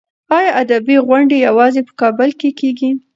[0.37, 2.89] ایا ادبي غونډې یوازې په کابل کې کېږي؟